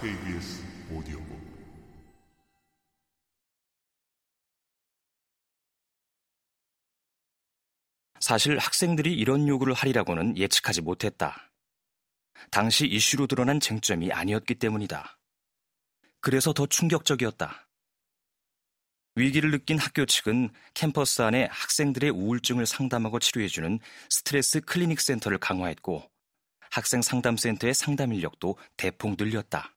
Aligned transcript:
KBS 0.00 0.62
오디오북 0.92 1.38
사실 8.20 8.58
학생들이 8.58 9.12
이런 9.14 9.48
요구를 9.48 9.74
하리라고는 9.74 10.36
예측하지 10.36 10.82
못했다. 10.82 11.50
당시 12.50 12.86
이슈로 12.86 13.26
드러난 13.26 13.58
쟁점이 13.58 14.12
아니었기 14.12 14.56
때문이다. 14.56 15.18
그래서 16.20 16.52
더 16.52 16.66
충격적이었다. 16.66 17.68
위기를 19.16 19.50
느낀 19.50 19.78
학교 19.78 20.06
측은 20.06 20.50
캠퍼스 20.74 21.22
안에 21.22 21.48
학생들의 21.50 22.10
우울증을 22.10 22.66
상담하고 22.66 23.18
치료해주는 23.18 23.80
스트레스 24.10 24.60
클리닉 24.60 25.00
센터를 25.00 25.38
강화했고 25.38 26.08
학생 26.70 27.02
상담센터의 27.02 27.74
상담 27.74 28.12
인력도 28.12 28.56
대폭 28.76 29.16
늘렸다. 29.18 29.74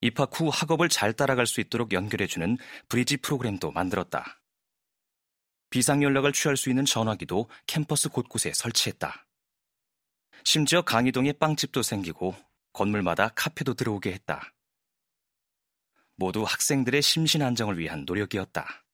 입학 0.00 0.38
후 0.38 0.50
학업을 0.52 0.88
잘 0.88 1.12
따라갈 1.12 1.46
수 1.46 1.60
있도록 1.60 1.92
연결해주는 1.92 2.58
브리지 2.88 3.18
프로그램도 3.18 3.70
만들었다. 3.70 4.42
비상 5.70 6.02
연락을 6.02 6.32
취할 6.32 6.56
수 6.56 6.68
있는 6.68 6.84
전화기도 6.84 7.48
캠퍼스 7.66 8.08
곳곳에 8.08 8.52
설치했다. 8.54 9.26
심지어 10.44 10.82
강의동에 10.82 11.32
빵집도 11.32 11.82
생기고 11.82 12.36
건물마다 12.72 13.30
카페도 13.30 13.74
들어오게 13.74 14.12
했다. 14.12 14.52
모두 16.16 16.44
학생들의 16.44 17.02
심신 17.02 17.42
안정을 17.42 17.78
위한 17.78 18.04
노력이었다. 18.04 18.84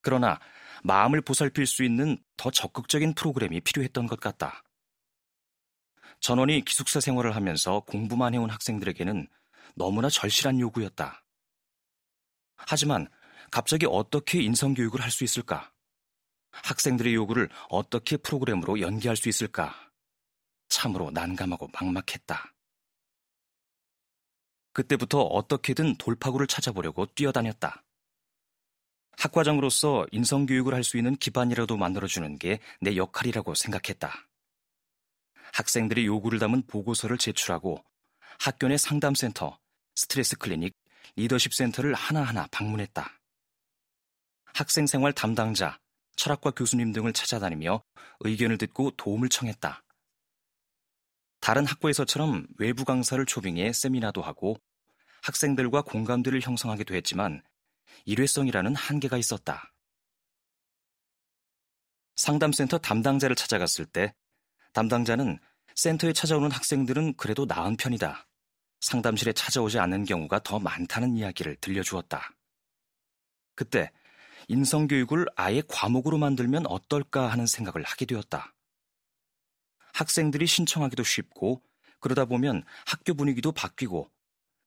그러나 0.00 0.38
마음을 0.82 1.20
보살필 1.20 1.66
수 1.66 1.84
있는 1.84 2.18
더 2.36 2.50
적극적인 2.50 3.14
프로그램이 3.14 3.60
필요했던 3.60 4.06
것 4.06 4.20
같다. 4.20 4.62
전원이 6.20 6.64
기숙사 6.64 7.00
생활을 7.00 7.36
하면서 7.36 7.80
공부만 7.80 8.34
해온 8.34 8.50
학생들에게는 8.50 9.28
너무나 9.76 10.10
절실한 10.10 10.58
요구였다. 10.60 11.24
하지만 12.56 13.08
갑자기 13.50 13.86
어떻게 13.88 14.42
인성교육을 14.42 15.00
할 15.00 15.10
수 15.10 15.24
있을까? 15.24 15.72
학생들의 16.50 17.14
요구를 17.14 17.48
어떻게 17.68 18.16
프로그램으로 18.16 18.80
연계할 18.80 19.16
수 19.16 19.28
있을까? 19.28 19.90
참으로 20.68 21.10
난감하고 21.10 21.68
막막했다. 21.72 22.54
그때부터 24.72 25.20
어떻게든 25.22 25.96
돌파구를 25.96 26.46
찾아보려고 26.46 27.06
뛰어다녔다. 27.06 27.84
학과장으로서 29.18 30.06
인성교육을 30.12 30.74
할 30.74 30.84
수 30.84 30.96
있는 30.96 31.16
기반이라도 31.16 31.76
만들어주는 31.76 32.38
게 32.38 32.60
내 32.80 32.96
역할이라고 32.96 33.54
생각했다. 33.54 34.12
학생들의 35.52 36.06
요구를 36.06 36.38
담은 36.38 36.66
보고서를 36.66 37.18
제출하고 37.18 37.82
학교 38.38 38.68
내 38.68 38.76
상담센터, 38.76 39.58
스트레스 39.96 40.36
클리닉, 40.36 40.76
리더십 41.16 41.52
센터를 41.52 41.94
하나하나 41.94 42.46
방문했다. 42.52 43.10
학생 44.54 44.86
생활 44.86 45.12
담당자, 45.12 45.80
철학과 46.14 46.50
교수님 46.52 46.92
등을 46.92 47.12
찾아다니며 47.12 47.82
의견을 48.20 48.58
듣고 48.58 48.92
도움을 48.92 49.28
청했다. 49.28 49.82
다른 51.40 51.66
학교에서처럼 51.66 52.46
외부 52.58 52.84
강사를 52.84 53.24
초빙해 53.24 53.72
세미나도 53.72 54.22
하고 54.22 54.60
학생들과 55.22 55.82
공감대를 55.82 56.40
형성하기도 56.40 56.94
했지만 56.94 57.42
일회성이라는 58.04 58.74
한계가 58.74 59.16
있었다. 59.16 59.72
상담센터 62.16 62.78
담당자를 62.78 63.36
찾아갔을 63.36 63.86
때 63.86 64.14
담당자는 64.72 65.38
센터에 65.74 66.12
찾아오는 66.12 66.50
학생들은 66.50 67.16
그래도 67.16 67.46
나은 67.46 67.76
편이다. 67.76 68.26
상담실에 68.80 69.32
찾아오지 69.32 69.78
않는 69.78 70.04
경우가 70.04 70.40
더 70.40 70.58
많다는 70.58 71.16
이야기를 71.16 71.56
들려주었다. 71.60 72.30
그때 73.54 73.90
인성교육을 74.48 75.26
아예 75.36 75.62
과목으로 75.68 76.18
만들면 76.18 76.66
어떨까 76.66 77.28
하는 77.28 77.46
생각을 77.46 77.82
하게 77.82 78.06
되었다. 78.06 78.54
학생들이 79.94 80.46
신청하기도 80.46 81.02
쉽고 81.02 81.62
그러다 82.00 82.24
보면 82.24 82.64
학교 82.86 83.14
분위기도 83.14 83.52
바뀌고 83.52 84.10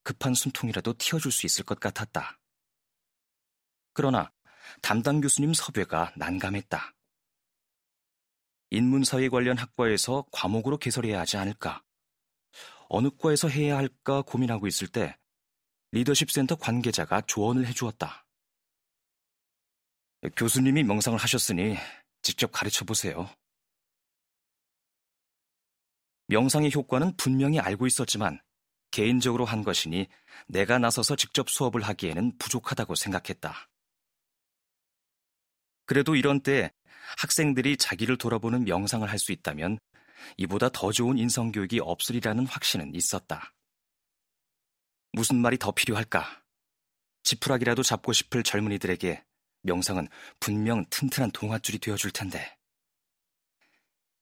급한 0.03 0.33
숨통이라도 0.33 0.93
틔워줄 0.93 1.31
수 1.31 1.45
있을 1.45 1.63
것 1.63 1.79
같았다. 1.79 2.40
그러나 3.93 4.31
담당 4.81 5.21
교수님 5.21 5.53
섭외가 5.53 6.11
난감했다. 6.15 6.93
인문사회 8.71 9.29
관련 9.29 9.57
학과에서 9.57 10.25
과목으로 10.31 10.77
개설해야 10.77 11.19
하지 11.19 11.37
않을까? 11.37 11.83
어느 12.87 13.09
과에서 13.09 13.47
해야 13.47 13.77
할까 13.77 14.21
고민하고 14.21 14.67
있을 14.67 14.87
때 14.87 15.17
리더십 15.91 16.31
센터 16.31 16.55
관계자가 16.55 17.21
조언을 17.21 17.67
해주었다. 17.67 18.25
교수님이 20.37 20.83
명상을 20.83 21.17
하셨으니 21.17 21.75
직접 22.21 22.51
가르쳐 22.51 22.85
보세요. 22.85 23.29
명상의 26.27 26.71
효과는 26.73 27.17
분명히 27.17 27.59
알고 27.59 27.87
있었지만 27.87 28.39
개인적으로 28.91 29.43
한 29.45 29.63
것이니 29.63 30.07
내가 30.47 30.79
나서서 30.79 31.15
직접 31.15 31.49
수업을 31.49 31.81
하기에는 31.81 32.37
부족하다고 32.37 32.95
생각했다. 32.95 33.70
그래도 35.91 36.15
이런 36.15 36.39
때 36.39 36.71
학생들이 37.17 37.75
자기를 37.75 38.17
돌아보는 38.17 38.63
명상을 38.63 39.05
할 39.09 39.19
수 39.19 39.33
있다면 39.33 39.77
이보다 40.37 40.69
더 40.69 40.89
좋은 40.93 41.17
인성교육이 41.17 41.81
없으리라는 41.81 42.45
확신은 42.45 42.95
있었다. 42.95 43.53
무슨 45.11 45.35
말이 45.41 45.57
더 45.57 45.71
필요할까? 45.71 46.43
지푸라기라도 47.23 47.83
잡고 47.83 48.13
싶을 48.13 48.41
젊은이들에게 48.41 49.21
명상은 49.63 50.07
분명 50.39 50.85
튼튼한 50.89 51.31
동화줄이 51.31 51.79
되어줄 51.79 52.11
텐데. 52.11 52.57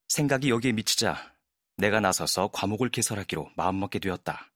생각이 0.08 0.50
여기에 0.50 0.72
미치자 0.72 1.36
내가 1.78 2.00
나서서 2.00 2.50
과목을 2.52 2.90
개설하기로 2.90 3.52
마음먹게 3.56 4.00
되었다. 4.00 4.52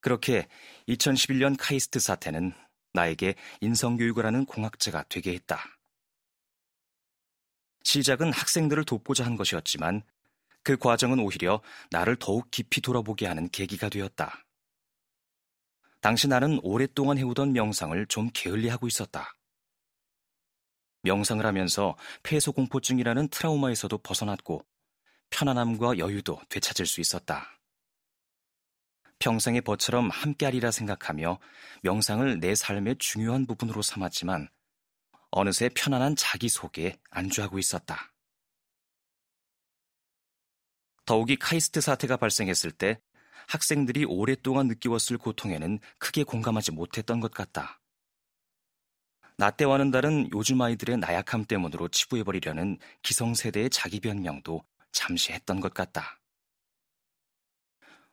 그렇게 0.00 0.48
2011년 0.88 1.54
카이스트 1.58 2.00
사태는 2.00 2.54
나에게 2.92 3.34
인성교육을 3.60 4.26
하는 4.26 4.44
공학자가 4.44 5.04
되게 5.08 5.34
했다. 5.34 5.62
시작은 7.84 8.32
학생들을 8.32 8.84
돕고자 8.84 9.24
한 9.24 9.36
것이었지만 9.36 10.02
그 10.62 10.76
과정은 10.76 11.18
오히려 11.20 11.62
나를 11.90 12.16
더욱 12.16 12.50
깊이 12.50 12.80
돌아보게 12.80 13.26
하는 13.26 13.48
계기가 13.48 13.88
되었다. 13.88 14.44
당시 16.00 16.28
나는 16.28 16.58
오랫동안 16.62 17.18
해오던 17.18 17.52
명상을 17.52 18.06
좀 18.06 18.30
게을리하고 18.32 18.86
있었다. 18.86 19.34
명상을 21.02 21.44
하면서 21.44 21.96
폐소공포증이라는 22.22 23.28
트라우마에서도 23.28 23.98
벗어났고 23.98 24.64
편안함과 25.30 25.98
여유도 25.98 26.40
되찾을 26.48 26.86
수 26.86 27.00
있었다. 27.00 27.59
평생의 29.20 29.60
벗처럼 29.60 30.10
함께하리라 30.10 30.70
생각하며 30.70 31.38
명상을 31.82 32.40
내 32.40 32.54
삶의 32.54 32.96
중요한 32.98 33.46
부분으로 33.46 33.82
삼았지만 33.82 34.48
어느새 35.30 35.68
편안한 35.68 36.16
자기 36.16 36.48
속에 36.48 36.98
안주하고 37.10 37.58
있었다. 37.58 38.12
더욱이 41.04 41.36
카이스트 41.36 41.80
사태가 41.80 42.16
발생했을 42.16 42.72
때 42.72 43.00
학생들이 43.46 44.04
오랫동안 44.04 44.68
느끼었을 44.68 45.18
고통에는 45.18 45.78
크게 45.98 46.24
공감하지 46.24 46.72
못했던 46.72 47.20
것 47.20 47.32
같다. 47.32 47.80
나 49.36 49.50
때와는 49.50 49.90
다른 49.90 50.28
요즘 50.32 50.60
아이들의 50.60 50.98
나약함 50.98 51.44
때문으로 51.46 51.88
치부해버리려는 51.88 52.78
기성세대의 53.02 53.70
자기 53.70 54.00
변명도 54.00 54.64
잠시 54.92 55.32
했던 55.32 55.60
것 55.60 55.74
같다. 55.74 56.19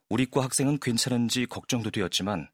우리 0.10 0.26
과 0.26 0.44
학생은 0.44 0.80
괜찮은지 0.80 1.46
걱정도 1.46 1.92
되었지만 1.92 2.50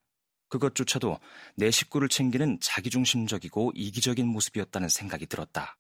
그것조차도 0.50 1.20
내 1.56 1.72
식구를 1.72 2.10
챙기는 2.10 2.60
자기중심적이고 2.60 3.74
이기적인 3.76 4.28
모습이었다는 4.28 4.90
생각이 4.90 5.26
들었다. 5.28 5.78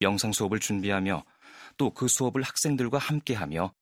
영상 0.00 0.32
수업을 0.32 0.60
준비하며 0.60 1.24
또 1.76 1.90
그 1.90 2.08
수업을 2.08 2.42
학생들과 2.42 2.98
함께하며 2.98 3.74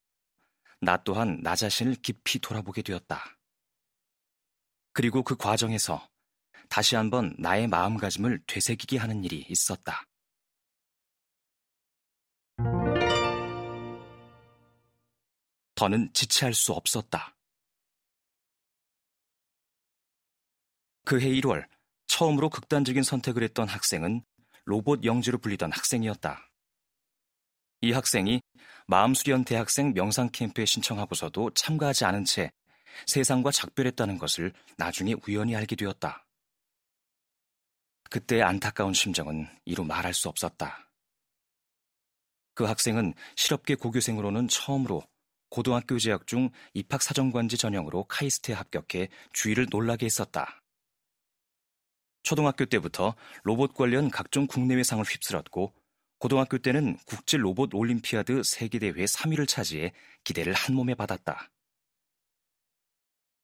나 0.81 1.03
또한 1.05 1.41
나 1.43 1.55
자신을 1.55 1.97
깊이 1.97 2.39
돌아보게 2.39 2.83
되었다. 2.83 3.39
그리고 4.93 5.23
그 5.23 5.37
과정에서 5.37 6.09
다시 6.69 6.97
한번 6.97 7.35
나의 7.39 7.69
마음가짐을 7.69 8.43
되새기게 8.47 8.99
하는 8.99 9.25
일이 9.25 9.47
있었다. 9.49 10.05
더는 15.83 16.13
지체할 16.13 16.55
수 16.55 16.73
없었다. 16.75 17.35
그해 21.05 21.29
1월 21.41 21.67
처음으로 22.07 22.51
극단적인 22.51 23.03
선택을 23.03 23.43
했던 23.43 23.67
학생은 23.67 24.23
로봇 24.65 25.03
영지로 25.03 25.39
불리던 25.39 25.73
학생이었다. 25.73 26.49
이 27.81 27.91
학생이 27.91 28.43
마음수련 28.87 29.43
대학생 29.43 29.93
명상 29.93 30.31
캠프에 30.31 30.67
신청하고서도 30.67 31.51
참가하지 31.55 32.05
않은 32.05 32.27
채 32.27 32.53
세상과 33.09 33.51
작별했다는 33.51 34.19
것을 34.19 34.53
나중에 34.77 35.17
우연히 35.27 35.57
알게 35.57 35.75
되었다. 35.75 36.25
그때의 38.09 38.45
안타까운 38.45 38.95
심정은 38.95 39.49
이루 39.65 39.83
말할 39.83 40.15
수 40.15 40.29
없었다. 40.29 40.89
그 42.55 42.67
학생은 42.67 43.15
실업계 43.35 43.75
고교생으로는 43.75 44.47
처음으로 44.47 45.03
고등학교 45.53 45.99
재학 45.99 46.27
중 46.27 46.49
입학 46.73 47.03
사정관지 47.03 47.59
전형으로 47.59 48.05
카이스트에 48.05 48.55
합격해 48.55 49.11
주위를 49.35 49.67
놀라게 49.71 50.07
했었다. 50.07 50.63
초등학교 52.23 52.65
때부터 52.65 53.15
로봇 53.43 53.75
관련 53.75 54.11
각종 54.11 54.47
국내외 54.47 54.83
상을 54.83 55.05
휩쓸었고 55.05 55.75
고등학교 56.19 56.57
때는 56.57 56.97
국제 57.05 57.37
로봇 57.37 57.75
올림피아드 57.75 58.43
세계대회 58.43 59.05
3위를 59.05 59.47
차지해 59.47 59.93
기대를 60.25 60.55
한 60.55 60.75
몸에 60.75 60.95
받았다. 60.95 61.51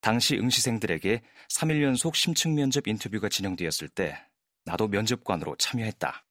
당시 0.01 0.39
응시생들에게 0.39 1.23
3일 1.51 1.83
연속 1.83 2.17
심층 2.17 2.55
면접 2.55 2.89
인터뷰가 2.89 3.29
진행되었을 3.29 3.91
때 3.91 4.19
나도 4.65 4.89
면접관으로 4.89 5.57
참여했다. 5.57 6.25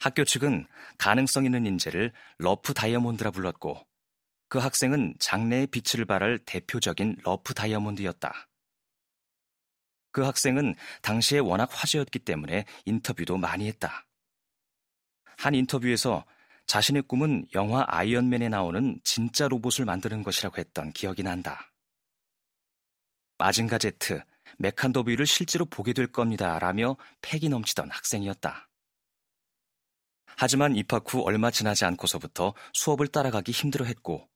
학교 0.00 0.24
측은 0.24 0.66
가능성 0.98 1.46
있는 1.46 1.64
인재를 1.64 2.12
rough 2.36 2.74
diamond라 2.74 3.30
불렀고 3.30 3.86
그 4.52 4.58
학생은 4.58 5.14
장래의 5.18 5.68
빛을 5.68 6.04
발할 6.04 6.38
대표적인 6.44 7.16
rough 7.24 7.54
diamond였다. 7.54 8.50
그 10.10 10.24
학생은 10.24 10.74
당시에 11.00 11.38
워낙 11.38 11.70
화제였기 11.72 12.18
때문에 12.18 12.66
인터뷰도 12.84 13.38
많이 13.38 13.66
했다. 13.66 14.06
한 15.38 15.54
인터뷰에서 15.54 16.26
자신의 16.66 17.04
꿈은 17.04 17.46
영화 17.54 17.86
아이언맨에 17.88 18.50
나오는 18.50 19.00
진짜 19.04 19.48
로봇을 19.48 19.86
만드는 19.86 20.22
것이라고 20.22 20.58
했던 20.58 20.92
기억이 20.92 21.22
난다. 21.22 21.72
마징가 23.38 23.78
제트, 23.78 24.22
메칸더비를 24.58 25.24
실제로 25.24 25.64
보게 25.64 25.94
될 25.94 26.08
겁니다. 26.08 26.58
라며 26.58 26.98
패기 27.22 27.48
넘치던 27.48 27.90
학생이었다. 27.90 28.68
하지만 30.26 30.76
입학 30.76 31.10
후 31.10 31.22
얼마 31.22 31.50
지나지 31.50 31.86
않고서부터 31.86 32.52
수업을 32.74 33.08
따라가기 33.08 33.50
힘들어 33.50 33.86
했고 33.86 34.30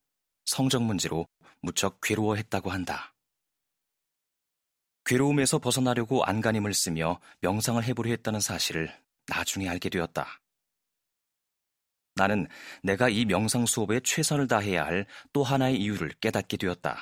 성적 0.46 0.82
문제로 0.82 1.26
무척 1.60 2.00
괴로워했다고 2.00 2.70
한다. 2.70 3.12
괴로움에서 5.04 5.58
벗어나려고 5.58 6.24
안간힘을 6.24 6.72
쓰며 6.74 7.20
명상을 7.40 7.82
해보려 7.84 8.10
했다는 8.10 8.40
사실을 8.40 8.92
나중에 9.28 9.68
알게 9.68 9.88
되었다. 9.88 10.40
나는 12.14 12.48
내가 12.82 13.08
이 13.08 13.24
명상 13.26 13.66
수업에 13.66 14.00
최선을 14.00 14.48
다해야 14.48 14.86
할 14.86 15.06
또 15.32 15.44
하나의 15.44 15.76
이유를 15.80 16.12
깨닫게 16.20 16.56
되었다. 16.56 16.96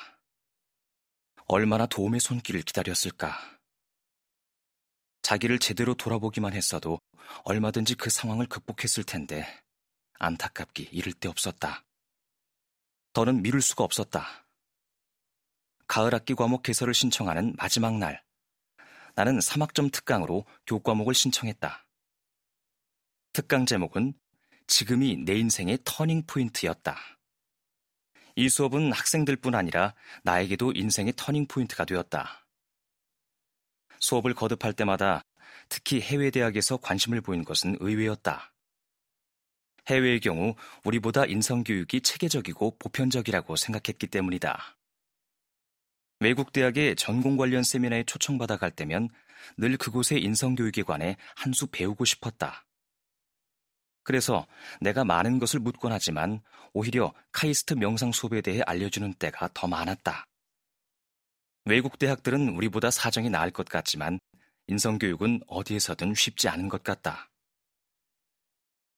얼마나 1.47 1.85
도움의 1.85 2.19
손길을 2.19 2.63
기다렸을까. 2.63 3.37
자기를 5.21 5.59
제대로 5.59 5.93
돌아보기만 5.93 6.53
했어도 6.53 6.99
얼마든지 7.45 7.95
그 7.95 8.09
상황을 8.09 8.47
극복했을 8.47 9.03
텐데 9.03 9.47
안타깝기 10.19 10.89
이를 10.91 11.13
데 11.13 11.29
없었다. 11.29 11.84
더는 13.15 13.41
미룰 13.41 13.61
수가 13.61 13.85
없었다. 13.85 14.45
가을 15.87 16.13
학기 16.13 16.35
과목 16.35 16.63
개설을 16.63 16.93
신청하는 16.93 17.55
마지막 17.55 17.97
날, 17.97 18.21
나는 19.15 19.39
3학점 19.39 19.89
특강으로 19.89 20.45
교과목을 20.67 21.13
신청했다. 21.13 21.87
특강 23.31 23.65
제목은 23.65 24.15
지금이 24.67 25.23
내 25.23 25.37
인생의 25.37 25.79
터닝 25.85 26.23
포인트였다. 26.27 26.97
이 28.35 28.49
수업은 28.49 28.91
학생들뿐 28.91 29.55
아니라 29.55 29.95
나에게도 30.23 30.73
인생의 30.75 31.13
터닝 31.15 31.47
포인트가 31.47 31.85
되었다. 31.85 32.45
수업을 34.01 34.33
거듭할 34.33 34.73
때마다 34.73 35.23
특히 35.69 36.01
해외 36.01 36.31
대학에서 36.31 36.75
관심을 36.75 37.21
보인 37.21 37.45
것은 37.45 37.77
의외였다. 37.79 38.54
해외의 39.89 40.19
경우 40.19 40.55
우리보다 40.83 41.25
인성교육이 41.25 42.01
체계적이고 42.01 42.77
보편적이라고 42.79 43.55
생각했기 43.55 44.07
때문이다. 44.07 44.77
외국 46.19 46.53
대학의 46.53 46.95
전공 46.95 47.37
관련 47.37 47.63
세미나에 47.63 48.03
초청받아 48.03 48.57
갈 48.57 48.71
때면 48.71 49.09
늘 49.57 49.77
그곳의 49.77 50.23
인성교육에 50.23 50.83
관해 50.83 51.17
한 51.35 51.53
수 51.53 51.67
배우고 51.67 52.05
싶었다. 52.05 52.65
그래서 54.03 54.47
내가 54.81 55.03
많은 55.03 55.39
것을 55.39 55.59
묻곤 55.59 55.91
하지만 55.91 56.41
오히려 56.73 57.13
카이스트 57.31 57.73
명상 57.73 58.11
수업에 58.11 58.41
대해 58.41 58.61
알려주는 58.65 59.13
때가 59.15 59.49
더 59.53 59.67
많았다. 59.67 60.25
외국 61.65 61.97
대학들은 61.97 62.49
우리보다 62.49 62.91
사정이 62.91 63.29
나을 63.29 63.51
것 63.51 63.67
같지만 63.67 64.19
인성교육은 64.67 65.41
어디에서든 65.47 66.13
쉽지 66.15 66.47
않은 66.49 66.69
것 66.69 66.83
같다. 66.83 67.29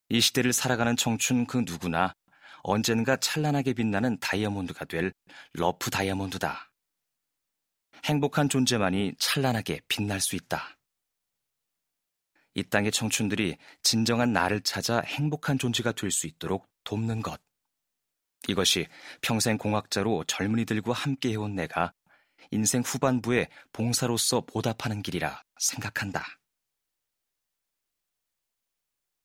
이 0.09 0.21
시대를 0.21 0.54
살아가는 0.54 0.95
청춘 0.95 1.45
그 1.45 1.63
누구나 1.65 2.15
언젠가 2.63 3.18
찬란하게 3.18 3.74
빛나는 3.74 4.18
다이아몬드가 4.19 4.86
될 4.86 5.13
러프 5.54 5.89
다이아몬드다. 5.89 6.71
행복한 8.06 8.48
존재만이 8.48 9.15
찬란하게 9.19 9.81
빛날 9.88 10.21
수 10.21 10.36
있다. 10.36 10.77
이 12.54 12.63
땅의 12.63 12.92
청춘들이 12.92 13.57
진정한 13.83 14.33
나를 14.33 14.62
찾아 14.62 15.01
행복한 15.01 15.59
존재가 15.59 15.92
될 15.92 16.10
수 16.10 16.25
있도록 16.25 16.68
돕는 16.83 17.21
것. 17.21 17.39
이것이 18.48 18.88
평생 19.21 19.57
공학자로 19.57 20.24
젊은이들과 20.24 20.94
함께 20.94 21.31
해온 21.31 21.56
내가 21.56 21.94
인생 22.51 22.81
후반부에 22.81 23.50
봉사로서 23.74 24.42
보답하는 24.42 25.01
길이라 25.01 25.44
생각한다. 25.60 26.37